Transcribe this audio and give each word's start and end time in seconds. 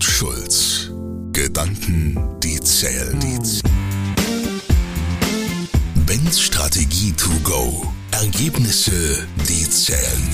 und 0.00 0.04
Schulz. 0.04 0.90
Gedanken, 1.32 2.16
die 2.42 2.58
zählen. 2.60 3.18
Ben's 6.06 6.40
Strategie 6.40 7.12
to 7.12 7.28
go. 7.44 7.86
Ergebnisse, 8.10 9.26
die 9.46 9.68
zählen. 9.68 10.28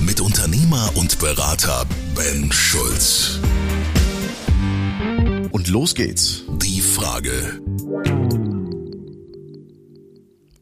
Mit 0.00 0.20
Unternehmer 0.20 0.90
und 0.96 1.20
Berater 1.20 1.86
Ben 2.16 2.50
Schulz. 2.50 3.38
Und 5.52 5.68
los 5.68 5.94
geht's. 5.94 6.42
Die 6.60 6.80
Frage. 6.80 7.60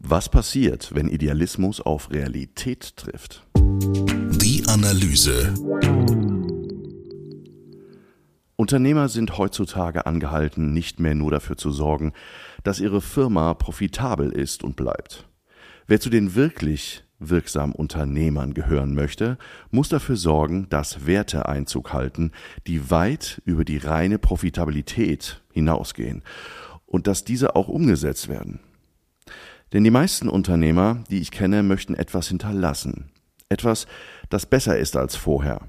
Was 0.01 0.29
passiert, 0.29 0.91
wenn 0.95 1.09
Idealismus 1.09 1.81
auf 1.81 2.11
Realität 2.11 2.99
trifft? 2.99 3.47
Die 3.57 4.63
Analyse. 4.67 5.55
Unternehmer 8.63 9.09
sind 9.09 9.39
heutzutage 9.39 10.07
angehalten, 10.07 10.73
nicht 10.73 11.01
mehr 11.01 11.17
nur 11.17 11.33
dafür 11.33 11.57
zu 11.57 11.73
sorgen, 11.73 12.13
dass 12.63 12.79
ihre 12.79 13.01
Firma 13.01 13.55
profitabel 13.55 14.31
ist 14.31 14.63
und 14.63 14.77
bleibt. 14.77 15.29
Wer 15.89 15.99
zu 15.99 16.11
den 16.11 16.37
wirklich 16.37 17.03
wirksamen 17.19 17.75
Unternehmern 17.75 18.55
gehören 18.55 18.95
möchte, 18.95 19.37
muss 19.73 19.89
dafür 19.89 20.15
sorgen, 20.15 20.69
dass 20.69 21.07
Werte 21.07 21.49
Einzug 21.49 21.93
halten, 21.93 22.31
die 22.69 22.89
weit 22.89 23.43
über 23.45 23.65
die 23.65 23.79
reine 23.79 24.21
Profitabilität 24.21 25.43
hinausgehen 25.53 26.23
und 26.87 27.09
dass 27.09 27.25
diese 27.25 27.57
auch 27.57 27.67
umgesetzt 27.67 28.29
werden. 28.29 28.61
Denn 29.73 29.83
die 29.83 29.91
meisten 29.91 30.29
Unternehmer, 30.29 31.03
die 31.11 31.19
ich 31.19 31.33
kenne, 31.33 31.65
möchten 31.65 31.97
etwas 31.97 32.29
hinterlassen. 32.29 33.11
Etwas, 33.49 33.89
das 34.31 34.47
besser 34.47 34.79
ist 34.79 34.97
als 34.97 35.17
vorher, 35.17 35.63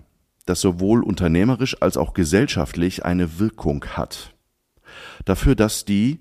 das 0.45 0.61
sowohl 0.61 1.03
unternehmerisch 1.03 1.81
als 1.81 1.97
auch 1.97 2.13
gesellschaftlich 2.13 3.05
eine 3.05 3.39
Wirkung 3.39 3.85
hat. 3.85 4.35
Dafür, 5.25 5.55
dass 5.55 5.85
die, 5.85 6.19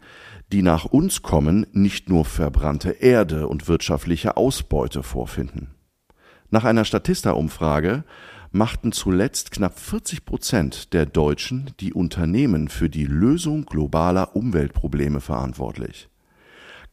die 0.53 0.63
nach 0.63 0.85
uns 0.85 1.23
kommen, 1.23 1.67
nicht 1.73 2.09
nur 2.09 2.25
verbrannte 2.25 2.91
Erde 2.91 3.49
und 3.49 3.69
wirtschaftliche 3.69 4.37
Ausbeute 4.37 5.03
vorfinden. 5.03 5.75
Nach 6.51 6.65
einer 6.65 6.85
Statista-Umfrage 6.85 8.05
machten 8.51 8.93
zuletzt 8.93 9.51
knapp 9.51 9.79
40 9.79 10.27
Prozent 10.27 10.93
der 10.93 11.07
Deutschen 11.07 11.71
die 11.81 11.95
Unternehmen 11.95 12.69
für 12.69 12.91
die 12.91 13.07
Lösung 13.07 13.65
globaler 13.65 14.37
Umweltprobleme 14.37 15.21
verantwortlich. 15.21 16.11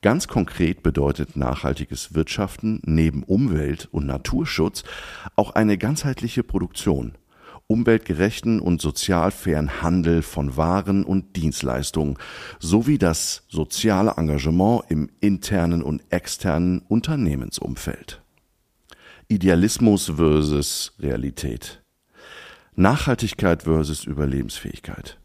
Ganz 0.01 0.29
konkret 0.29 0.81
bedeutet 0.81 1.35
nachhaltiges 1.35 2.13
Wirtschaften 2.13 2.81
neben 2.85 3.23
Umwelt- 3.23 3.89
und 3.91 4.05
Naturschutz 4.05 4.83
auch 5.35 5.51
eine 5.51 5.77
ganzheitliche 5.77 6.41
Produktion, 6.41 7.17
umweltgerechten 7.67 8.61
und 8.61 8.81
sozial 8.81 9.31
fairen 9.31 9.81
Handel 9.81 10.21
von 10.21 10.55
Waren 10.55 11.03
und 11.03 11.35
Dienstleistungen 11.35 12.17
sowie 12.59 12.97
das 12.97 13.43
soziale 13.49 14.13
Engagement 14.15 14.83
im 14.87 15.09
internen 15.19 15.83
und 15.83 16.01
externen 16.09 16.79
Unternehmensumfeld. 16.79 18.21
Idealismus 19.27 20.13
versus 20.15 20.93
Realität. 20.99 21.83
Nachhaltigkeit 22.75 23.63
versus 23.63 24.05
Überlebensfähigkeit. 24.05 25.18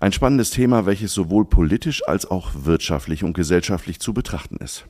Ein 0.00 0.12
spannendes 0.12 0.50
Thema, 0.50 0.86
welches 0.86 1.12
sowohl 1.14 1.44
politisch 1.44 2.06
als 2.06 2.26
auch 2.26 2.50
wirtschaftlich 2.54 3.24
und 3.24 3.34
gesellschaftlich 3.34 4.00
zu 4.00 4.14
betrachten 4.14 4.56
ist. 4.56 4.86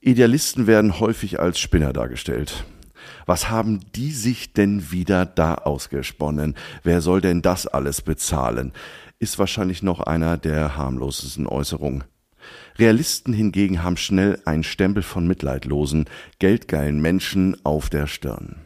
Idealisten 0.00 0.66
werden 0.66 1.00
häufig 1.00 1.40
als 1.40 1.58
Spinner 1.58 1.92
dargestellt. 1.92 2.64
Was 3.26 3.50
haben 3.50 3.80
die 3.94 4.12
sich 4.12 4.52
denn 4.52 4.90
wieder 4.90 5.26
da 5.26 5.54
ausgesponnen? 5.54 6.54
Wer 6.82 7.00
soll 7.00 7.20
denn 7.20 7.42
das 7.42 7.66
alles 7.66 8.02
bezahlen? 8.02 8.72
Ist 9.18 9.38
wahrscheinlich 9.38 9.82
noch 9.82 10.00
einer 10.00 10.36
der 10.36 10.76
harmlosesten 10.76 11.46
Äußerungen. 11.46 12.04
Realisten 12.78 13.32
hingegen 13.32 13.82
haben 13.82 13.96
schnell 13.96 14.40
einen 14.44 14.62
Stempel 14.62 15.02
von 15.02 15.26
mitleidlosen, 15.26 16.04
geldgeilen 16.38 17.00
Menschen 17.00 17.56
auf 17.64 17.88
der 17.88 18.06
Stirn. 18.06 18.56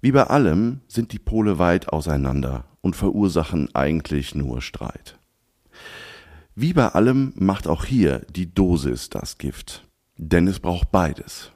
Wie 0.00 0.12
bei 0.12 0.24
allem 0.24 0.80
sind 0.86 1.12
die 1.12 1.18
Pole 1.18 1.58
weit 1.58 1.88
auseinander 1.88 2.64
und 2.88 2.96
verursachen 2.96 3.68
eigentlich 3.74 4.34
nur 4.34 4.62
Streit. 4.62 5.18
Wie 6.54 6.72
bei 6.72 6.88
allem 6.88 7.34
macht 7.36 7.68
auch 7.68 7.84
hier 7.84 8.24
die 8.30 8.54
Dosis 8.54 9.10
das 9.10 9.36
Gift, 9.36 9.86
denn 10.16 10.48
es 10.48 10.58
braucht 10.58 10.90
beides. 10.90 11.52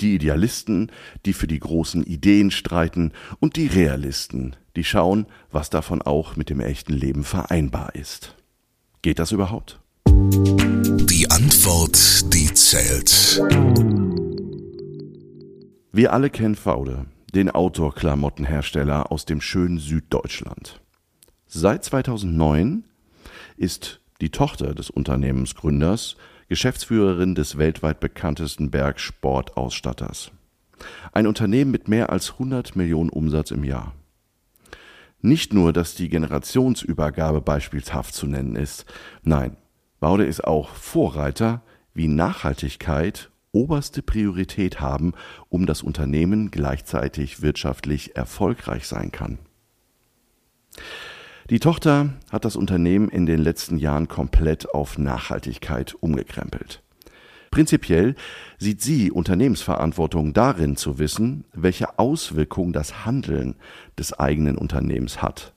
Die 0.00 0.14
Idealisten, 0.14 0.92
die 1.24 1.32
für 1.32 1.48
die 1.48 1.58
großen 1.58 2.04
Ideen 2.04 2.52
streiten, 2.52 3.10
und 3.40 3.56
die 3.56 3.66
Realisten, 3.66 4.54
die 4.76 4.84
schauen, 4.84 5.26
was 5.50 5.68
davon 5.68 6.00
auch 6.00 6.36
mit 6.36 6.48
dem 6.48 6.60
echten 6.60 6.92
Leben 6.92 7.24
vereinbar 7.24 7.96
ist. 7.96 8.36
Geht 9.02 9.18
das 9.18 9.32
überhaupt? 9.32 9.80
Die 10.06 11.26
Antwort, 11.28 12.32
die 12.32 12.54
zählt. 12.54 13.42
Wir 15.90 16.12
alle 16.12 16.30
kennen 16.30 16.54
Faude, 16.54 17.06
den 17.36 17.50
Outdoor-Klamottenhersteller 17.50 19.12
aus 19.12 19.26
dem 19.26 19.42
schönen 19.42 19.78
Süddeutschland. 19.78 20.80
Seit 21.46 21.84
2009 21.84 22.84
ist 23.58 24.00
die 24.22 24.30
Tochter 24.30 24.74
des 24.74 24.88
Unternehmensgründers 24.88 26.16
Geschäftsführerin 26.48 27.34
des 27.34 27.58
weltweit 27.58 28.00
bekanntesten 28.00 28.70
Bergsportausstatters. 28.70 30.30
Ein 31.12 31.26
Unternehmen 31.26 31.70
mit 31.70 31.88
mehr 31.88 32.08
als 32.08 32.32
100 32.32 32.74
Millionen 32.74 33.10
Umsatz 33.10 33.50
im 33.50 33.64
Jahr. 33.64 33.94
Nicht 35.20 35.52
nur, 35.52 35.74
dass 35.74 35.94
die 35.94 36.08
Generationsübergabe 36.08 37.42
beispielhaft 37.42 38.14
zu 38.14 38.26
nennen 38.26 38.56
ist, 38.56 38.86
nein, 39.22 39.58
Baude 40.00 40.24
ist 40.24 40.42
auch 40.44 40.70
Vorreiter, 40.70 41.62
wie 41.92 42.08
Nachhaltigkeit 42.08 43.30
oberste 43.56 44.02
Priorität 44.02 44.80
haben, 44.80 45.14
um 45.48 45.64
das 45.64 45.82
Unternehmen 45.82 46.50
gleichzeitig 46.50 47.40
wirtschaftlich 47.40 48.14
erfolgreich 48.14 48.86
sein 48.86 49.10
kann. 49.10 49.38
Die 51.48 51.58
Tochter 51.58 52.10
hat 52.30 52.44
das 52.44 52.54
Unternehmen 52.54 53.08
in 53.08 53.24
den 53.24 53.38
letzten 53.38 53.78
Jahren 53.78 54.08
komplett 54.08 54.74
auf 54.74 54.98
Nachhaltigkeit 54.98 55.94
umgekrempelt. 55.94 56.82
Prinzipiell 57.50 58.14
sieht 58.58 58.82
sie 58.82 59.10
Unternehmensverantwortung 59.10 60.34
darin 60.34 60.76
zu 60.76 60.98
wissen, 60.98 61.46
welche 61.54 61.98
Auswirkungen 61.98 62.74
das 62.74 63.06
Handeln 63.06 63.54
des 63.98 64.12
eigenen 64.12 64.58
Unternehmens 64.58 65.22
hat. 65.22 65.54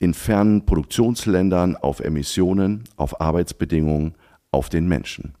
In 0.00 0.14
fernen 0.14 0.66
Produktionsländern 0.66 1.76
auf 1.76 2.00
Emissionen, 2.00 2.82
auf 2.96 3.20
Arbeitsbedingungen, 3.20 4.16
auf 4.50 4.68
den 4.68 4.88
Menschen. 4.88 5.34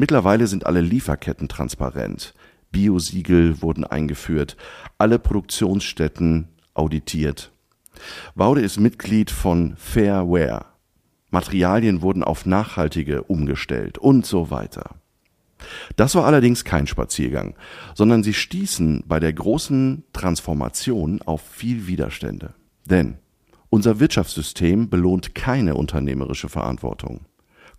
Mittlerweile 0.00 0.46
sind 0.46 0.64
alle 0.64 0.80
Lieferketten 0.80 1.46
transparent. 1.46 2.32
Biosiegel 2.72 3.60
wurden 3.60 3.84
eingeführt, 3.84 4.56
alle 4.96 5.18
Produktionsstätten 5.18 6.48
auditiert. 6.72 7.52
Waude 8.34 8.62
ist 8.62 8.80
Mitglied 8.80 9.30
von 9.30 9.76
Fairware. 9.76 10.64
Materialien 11.28 12.00
wurden 12.00 12.24
auf 12.24 12.46
nachhaltige 12.46 13.24
umgestellt 13.24 13.98
und 13.98 14.24
so 14.24 14.50
weiter. 14.50 14.94
Das 15.96 16.14
war 16.14 16.24
allerdings 16.24 16.64
kein 16.64 16.86
Spaziergang, 16.86 17.54
sondern 17.94 18.22
sie 18.22 18.32
stießen 18.32 19.04
bei 19.06 19.20
der 19.20 19.34
großen 19.34 20.04
Transformation 20.14 21.20
auf 21.20 21.42
viel 21.42 21.86
Widerstände. 21.86 22.54
Denn 22.86 23.18
unser 23.68 24.00
Wirtschaftssystem 24.00 24.88
belohnt 24.88 25.34
keine 25.34 25.74
unternehmerische 25.74 26.48
Verantwortung. 26.48 27.26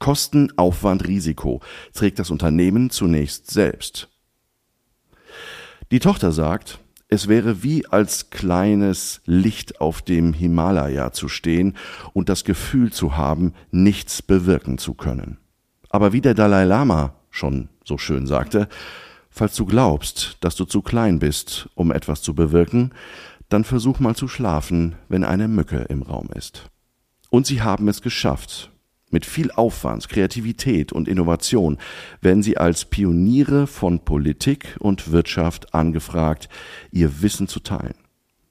Kosten, 0.01 0.51
Aufwand, 0.57 1.07
Risiko 1.07 1.62
trägt 1.94 2.17
das 2.17 2.31
Unternehmen 2.31 2.89
zunächst 2.89 3.51
selbst. 3.51 4.09
Die 5.91 6.00
Tochter 6.00 6.31
sagt, 6.31 6.79
es 7.07 7.28
wäre 7.28 7.62
wie 7.62 7.86
als 7.86 8.31
kleines 8.31 9.21
Licht 9.25 9.80
auf 9.80 10.01
dem 10.01 10.33
Himalaya 10.33 11.12
zu 11.12 11.30
stehen 11.30 11.77
und 12.13 12.30
das 12.30 12.44
Gefühl 12.44 12.92
zu 12.92 13.15
haben, 13.15 13.53
nichts 13.69 14.24
bewirken 14.24 14.80
zu 14.80 14.95
können. 14.95 15.38
Aber 15.89 16.13
wie 16.13 16.21
der 16.21 16.33
Dalai 16.33 16.63
Lama 16.63 17.13
schon 17.30 17.69
so 17.86 18.00
schön 18.00 18.25
sagte, 18.25 18.69
falls 19.30 19.56
du 19.56 19.65
glaubst, 19.65 20.38
dass 20.39 20.56
du 20.56 20.65
zu 20.65 20.81
klein 20.81 21.19
bist, 21.19 21.69
um 21.75 21.92
etwas 21.92 22.24
zu 22.24 22.33
bewirken, 22.33 22.92
dann 23.50 23.65
versuch 23.65 24.00
mal 24.00 24.15
zu 24.15 24.27
schlafen, 24.27 24.95
wenn 25.09 25.24
eine 25.24 25.47
Mücke 25.47 25.86
im 25.89 26.01
Raum 26.01 26.30
ist. 26.33 26.71
Und 27.30 27.45
sie 27.45 27.62
haben 27.62 27.88
es 27.88 28.01
geschafft, 28.01 28.71
mit 29.12 29.25
viel 29.25 29.52
Aufwand, 29.52 30.10
Kreativität 30.10 30.92
und 30.92 31.08
Innovation 31.08 31.78
werden 32.22 32.44
sie 32.44 32.58
als 32.58 32.86
Pioniere 32.86 33.68
von 33.68 34.00
Politik 34.06 34.75
und 34.80 35.12
Wirtschaft 35.12 35.74
angefragt, 35.74 36.50
ihr 36.92 37.22
Wissen 37.22 37.48
zu 37.48 37.60
teilen. 37.60 37.96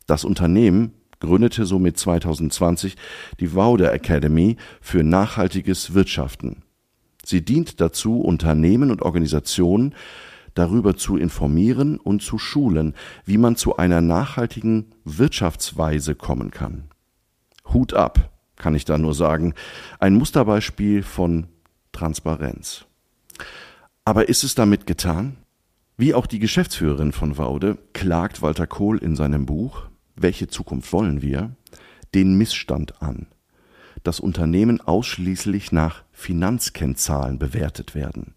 Das 0.06 0.24
Unternehmen 0.24 0.92
gründete 1.20 1.66
somit 1.66 1.98
2020 1.98 2.96
die 3.38 3.54
Waude 3.54 3.90
Academy 3.90 4.56
für 4.80 5.02
nachhaltiges 5.02 5.94
Wirtschaften. 5.94 6.62
Sie 7.24 7.44
dient 7.44 7.80
dazu, 7.80 8.20
Unternehmen 8.20 8.90
und 8.90 9.02
Organisationen 9.02 9.94
darüber 10.54 10.96
zu 10.96 11.16
informieren 11.16 11.98
und 11.98 12.22
zu 12.22 12.38
schulen, 12.38 12.94
wie 13.24 13.38
man 13.38 13.56
zu 13.56 13.76
einer 13.76 14.00
nachhaltigen 14.00 14.86
Wirtschaftsweise 15.04 16.14
kommen 16.14 16.50
kann. 16.50 16.84
Hut 17.72 17.94
ab, 17.94 18.30
kann 18.60 18.76
ich 18.76 18.84
da 18.84 18.98
nur 18.98 19.14
sagen. 19.14 19.54
Ein 19.98 20.14
Musterbeispiel 20.14 21.02
von 21.02 21.48
Transparenz. 21.90 22.84
Aber 24.04 24.28
ist 24.28 24.44
es 24.44 24.54
damit 24.54 24.86
getan? 24.86 25.36
Wie 25.96 26.14
auch 26.14 26.26
die 26.26 26.38
Geschäftsführerin 26.38 27.12
von 27.12 27.36
Waude 27.36 27.76
klagt 27.92 28.40
Walter 28.40 28.68
Kohl 28.68 28.98
in 28.98 29.16
seinem 29.16 29.46
Buch 29.46 29.86
Welche 30.14 30.46
Zukunft 30.46 30.92
wollen 30.92 31.20
wir? 31.22 31.56
den 32.14 32.36
Missstand 32.36 33.00
an, 33.02 33.26
dass 34.02 34.20
Unternehmen 34.20 34.80
ausschließlich 34.80 35.72
nach 35.72 36.02
Finanzkennzahlen 36.12 37.38
bewertet 37.38 37.94
werden. 37.94 38.34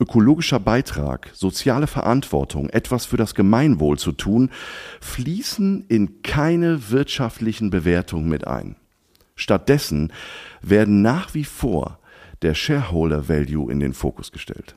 Ökologischer 0.00 0.58
Beitrag, 0.58 1.30
soziale 1.34 1.86
Verantwortung, 1.86 2.68
etwas 2.68 3.06
für 3.06 3.16
das 3.16 3.34
Gemeinwohl 3.34 3.96
zu 3.96 4.12
tun, 4.12 4.50
fließen 5.00 5.86
in 5.88 6.22
keine 6.22 6.90
wirtschaftlichen 6.90 7.70
Bewertungen 7.70 8.28
mit 8.28 8.46
ein. 8.46 8.76
Stattdessen 9.34 10.12
werden 10.62 11.02
nach 11.02 11.34
wie 11.34 11.44
vor 11.44 11.98
der 12.42 12.54
Shareholder 12.54 13.28
Value 13.28 13.70
in 13.72 13.80
den 13.80 13.94
Fokus 13.94 14.32
gestellt. 14.32 14.76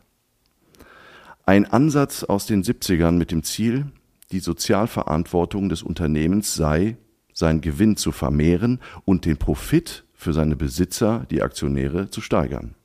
Ein 1.46 1.66
Ansatz 1.66 2.24
aus 2.24 2.46
den 2.46 2.64
70ern 2.64 3.12
mit 3.12 3.32
dem 3.32 3.44
Ziel, 3.44 3.88
die 4.32 4.40
Sozialverantwortung 4.40 5.70
des 5.70 5.84
Unternehmens 5.84 6.56
sei, 6.56 6.98
seinen 7.34 7.62
Gewinn 7.62 7.98
zu 7.98 8.12
vermehren 8.12 8.80
und 9.06 9.26
den 9.26 9.38
Profit 9.38 10.06
für 10.14 10.34
seine 10.34 10.56
Besitzer, 10.56 11.26
die 11.30 11.42
Aktionäre, 11.42 12.10
zu 12.10 12.20
steigern. 12.22 12.76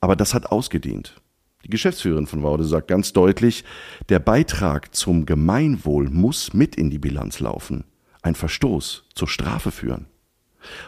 Aber 0.00 0.14
das 0.16 0.34
hat 0.34 0.46
ausgedient. 0.46 1.20
Die 1.64 1.70
Geschäftsführerin 1.70 2.28
von 2.28 2.44
Waude 2.44 2.64
sagt 2.64 2.86
ganz 2.86 3.12
deutlich, 3.12 3.64
der 4.08 4.20
Beitrag 4.20 4.94
zum 4.94 5.26
Gemeinwohl 5.26 6.08
muss 6.10 6.54
mit 6.54 6.76
in 6.76 6.90
die 6.90 6.98
Bilanz 6.98 7.40
laufen, 7.40 7.84
ein 8.22 8.36
Verstoß 8.36 9.04
zur 9.14 9.28
Strafe 9.28 9.72
führen. 9.72 10.06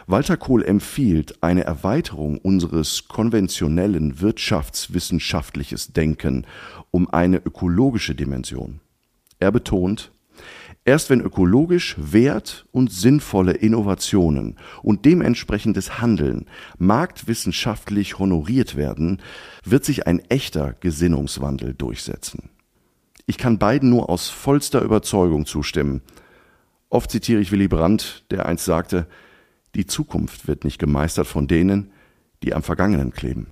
Walter 0.07 0.37
Kohl 0.37 0.63
empfiehlt 0.63 1.41
eine 1.41 1.63
Erweiterung 1.63 2.37
unseres 2.37 3.07
konventionellen 3.07 4.21
wirtschaftswissenschaftliches 4.21 5.93
Denken 5.93 6.45
um 6.91 7.09
eine 7.09 7.37
ökologische 7.37 8.15
Dimension. 8.15 8.79
Er 9.39 9.51
betont, 9.51 10.11
erst 10.85 11.09
wenn 11.09 11.21
ökologisch 11.21 11.95
wert- 11.97 12.65
und 12.71 12.91
sinnvolle 12.91 13.53
Innovationen 13.53 14.57
und 14.81 15.05
dementsprechendes 15.05 16.01
Handeln 16.01 16.45
marktwissenschaftlich 16.77 18.19
honoriert 18.19 18.75
werden, 18.75 19.21
wird 19.63 19.85
sich 19.85 20.07
ein 20.07 20.19
echter 20.29 20.73
Gesinnungswandel 20.79 21.73
durchsetzen. 21.73 22.49
Ich 23.25 23.37
kann 23.37 23.59
beiden 23.59 23.91
nur 23.91 24.09
aus 24.09 24.29
vollster 24.29 24.81
Überzeugung 24.81 25.45
zustimmen. 25.45 26.01
Oft 26.89 27.11
zitiere 27.11 27.39
ich 27.39 27.51
Willy 27.51 27.67
Brandt, 27.67 28.25
der 28.31 28.47
einst 28.47 28.65
sagte, 28.65 29.05
die 29.75 29.85
Zukunft 29.85 30.47
wird 30.47 30.63
nicht 30.63 30.79
gemeistert 30.79 31.27
von 31.27 31.47
denen, 31.47 31.91
die 32.43 32.53
am 32.53 32.63
Vergangenen 32.63 33.11
kleben. 33.11 33.51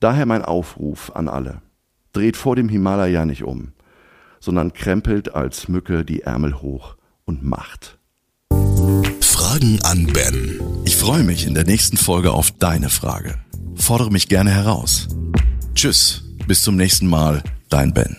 Daher 0.00 0.26
mein 0.26 0.42
Aufruf 0.42 1.14
an 1.14 1.28
alle. 1.28 1.62
Dreht 2.12 2.36
vor 2.36 2.56
dem 2.56 2.68
Himalaya 2.68 3.24
nicht 3.24 3.42
um, 3.42 3.72
sondern 4.40 4.72
krempelt 4.72 5.34
als 5.34 5.68
Mücke 5.68 6.04
die 6.04 6.22
Ärmel 6.22 6.60
hoch 6.60 6.96
und 7.24 7.42
macht. 7.42 7.98
Fragen 9.20 9.80
an 9.82 10.06
Ben. 10.12 10.60
Ich 10.84 10.96
freue 10.96 11.24
mich 11.24 11.46
in 11.46 11.54
der 11.54 11.64
nächsten 11.64 11.96
Folge 11.96 12.32
auf 12.32 12.50
deine 12.52 12.88
Frage. 12.88 13.36
Fordere 13.74 14.10
mich 14.10 14.28
gerne 14.28 14.50
heraus. 14.50 15.08
Tschüss, 15.74 16.24
bis 16.46 16.62
zum 16.62 16.76
nächsten 16.76 17.06
Mal, 17.06 17.42
dein 17.68 17.92
Ben. 17.92 18.14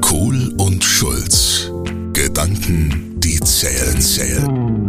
Kohl 0.00 0.54
und 0.56 0.82
Schulz. 0.82 1.70
Gedanken, 2.12 3.20
die 3.20 3.38
zählen, 3.40 4.00
zählen. 4.00 4.88